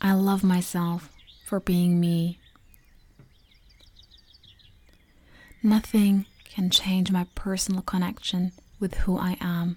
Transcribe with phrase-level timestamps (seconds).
[0.00, 1.10] I love myself
[1.44, 2.38] for being me.
[5.62, 9.76] Nothing can change my personal connection with who I am.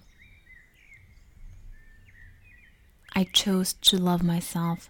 [3.14, 4.88] I chose to love myself.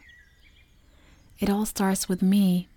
[1.41, 2.69] It all starts with me.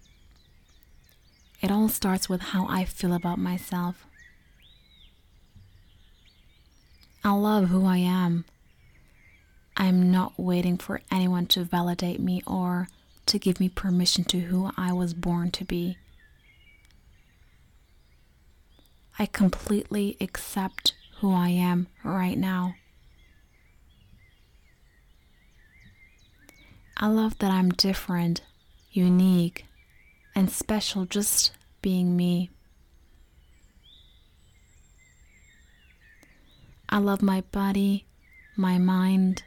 [1.61, 4.05] It all starts with how I feel about myself.
[7.23, 8.45] I love who I am.
[9.79, 12.87] I'm not waiting for anyone to validate me or
[13.27, 15.97] to give me permission to who I was born to be.
[19.19, 22.73] I completely accept who I am right now.
[26.95, 28.41] I love that I'm different,
[28.91, 29.65] unique,
[30.33, 31.51] and special just
[31.83, 32.49] being me.
[36.89, 38.05] I love my body,
[38.55, 39.43] my mind,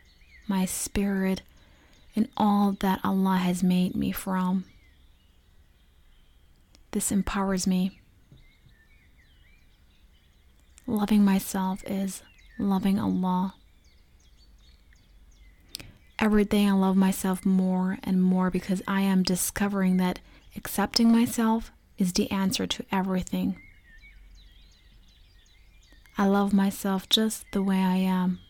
[0.50, 1.42] my spirit,
[2.16, 4.65] and all that Allah has made me from.
[6.90, 8.01] This empowers me.
[10.88, 12.23] Loving myself is
[12.59, 13.54] loving Allah.
[16.18, 20.18] Every day I love myself more and more because I am discovering that
[20.57, 23.57] accepting myself is the answer to everything.
[26.18, 28.40] I love myself just the way I am.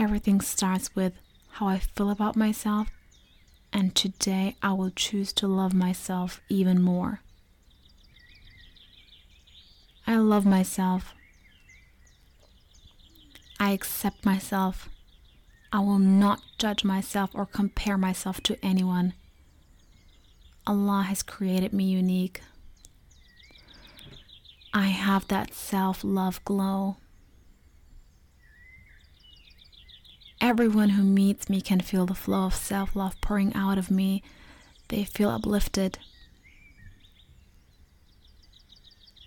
[0.00, 1.12] Everything starts with
[1.50, 2.88] how I feel about myself,
[3.70, 7.20] and today I will choose to love myself even more.
[10.06, 11.12] I love myself.
[13.60, 14.88] I accept myself.
[15.70, 19.12] I will not judge myself or compare myself to anyone.
[20.66, 22.40] Allah has created me unique.
[24.72, 26.96] I have that self love glow.
[30.50, 34.20] Everyone who meets me can feel the flow of self love pouring out of me.
[34.88, 36.00] They feel uplifted.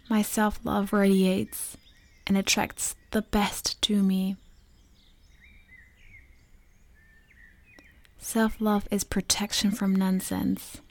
[0.09, 1.77] My self love radiates
[2.27, 4.35] and attracts the best to me.
[8.17, 10.81] Self love is protection from nonsense.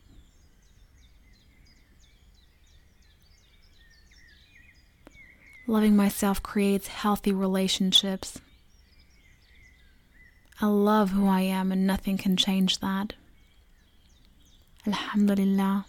[5.66, 8.40] Loving myself creates healthy relationships.
[10.60, 13.14] I love who I am and nothing can change that.
[14.86, 15.86] Alhamdulillah.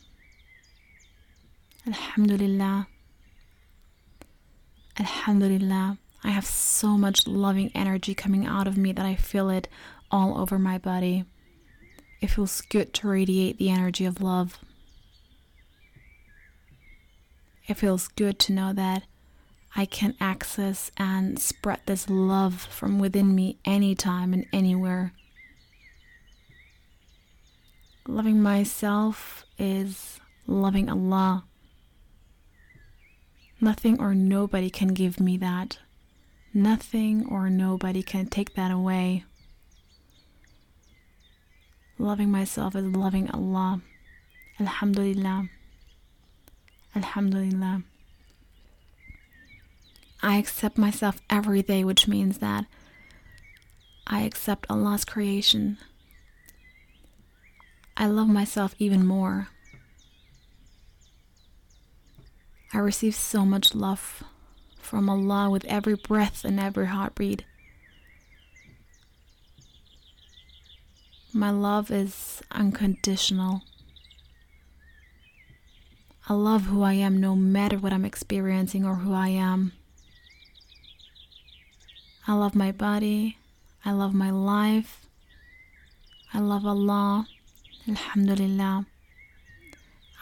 [1.85, 2.87] Alhamdulillah.
[4.99, 5.97] Alhamdulillah.
[6.23, 9.67] I have so much loving energy coming out of me that I feel it
[10.09, 11.25] all over my body.
[12.21, 14.59] It feels good to radiate the energy of love.
[17.67, 19.03] It feels good to know that
[19.75, 25.13] I can access and spread this love from within me anytime and anywhere.
[28.07, 31.45] Loving myself is loving Allah.
[33.59, 35.79] Nothing or nobody can give me that.
[36.53, 39.23] Nothing or nobody can take that away.
[41.97, 43.81] Loving myself is loving Allah.
[44.59, 45.47] Alhamdulillah.
[46.95, 47.83] Alhamdulillah.
[50.23, 52.65] I accept myself every day, which means that
[54.07, 55.77] I accept Allah's creation.
[57.97, 59.49] I love myself even more.
[62.73, 64.23] I receive so much love
[64.79, 67.43] from Allah with every breath and every heartbeat.
[71.33, 73.63] My love is unconditional.
[76.29, 79.73] I love who I am no matter what I'm experiencing or who I am.
[82.25, 83.37] I love my body.
[83.83, 85.05] I love my life.
[86.33, 87.27] I love Allah.
[87.87, 88.85] Alhamdulillah.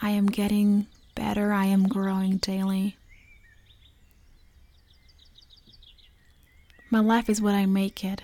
[0.00, 1.52] I am getting better.
[1.52, 2.96] I am growing daily.
[6.90, 8.20] My life is what I make it.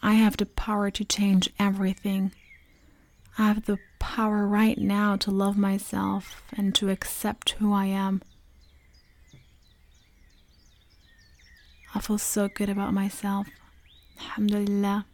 [0.00, 2.32] I have the power to change everything.
[3.36, 8.22] I have the power right now to love myself and to accept who I am.
[11.96, 13.46] I feel so good about myself.
[14.20, 15.06] Alhamdulillah.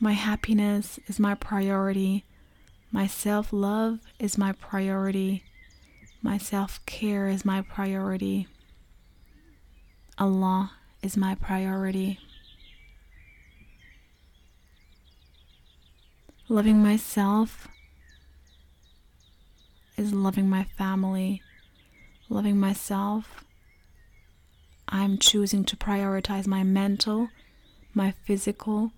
[0.00, 2.24] My happiness is my priority.
[2.90, 5.44] My self love is my priority.
[6.20, 8.48] My self care is my priority.
[10.18, 12.18] Allah is my priority.
[16.48, 17.68] Loving myself
[19.96, 21.40] is loving my family.
[22.28, 23.45] Loving myself
[24.88, 27.28] I'm choosing to prioritize my mental,
[27.92, 28.92] my physical,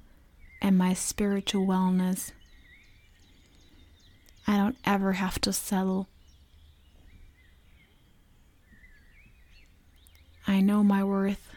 [0.61, 2.33] and my spiritual wellness.
[4.47, 6.09] I don't ever have to settle.
[10.47, 11.53] I know my worth.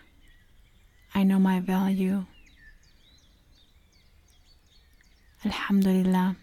[1.16, 2.26] I know my value.
[5.46, 6.36] Alhamdulillah.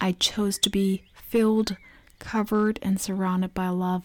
[0.00, 1.76] I chose to be filled,
[2.18, 4.04] covered, and surrounded by love.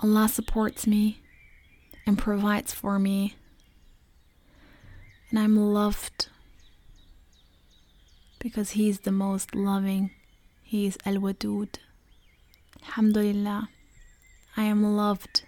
[0.00, 1.20] Allah supports me
[2.06, 3.34] and provides for me,
[5.30, 6.28] and I'm loved
[8.38, 10.10] because He's the most loving.
[10.62, 11.76] He is Al Wadud.
[12.84, 13.68] Alhamdulillah.
[14.56, 15.44] I am loved.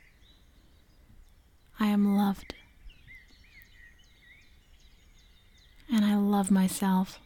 [1.79, 2.55] I am loved.
[5.93, 7.19] And I love myself.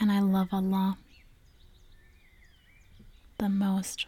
[0.00, 0.98] And I love Allah
[3.38, 4.06] the most.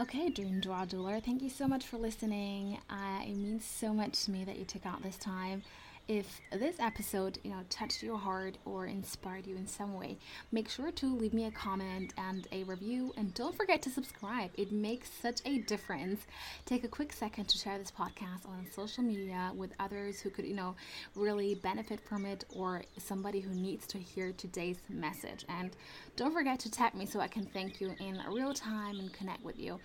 [0.00, 2.78] Okay, Dream Dua Jeweler, thank you so much for listening.
[2.88, 5.62] Uh, it means so much to me that you took out this time
[6.08, 10.16] if this episode you know touched your heart or inspired you in some way
[10.50, 14.50] make sure to leave me a comment and a review and don't forget to subscribe.
[14.56, 16.20] It makes such a difference.
[16.64, 20.44] Take a quick second to share this podcast on social media with others who could
[20.44, 20.74] you know
[21.14, 25.44] really benefit from it or somebody who needs to hear today's message.
[25.48, 25.70] And
[26.16, 29.44] don't forget to tag me so i can thank you in real time and connect
[29.44, 29.78] with you.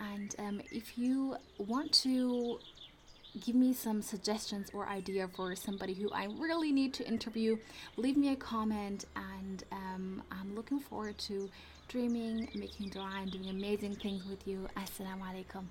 [0.00, 2.60] And um, if you want to
[3.40, 7.56] give me some suggestions or idea for somebody who I really need to interview,
[7.96, 9.04] leave me a comment.
[9.16, 11.48] And um, I'm looking forward to
[11.88, 14.68] dreaming, making dua, and doing amazing things with you.
[14.76, 15.64] Assalamu alaikum.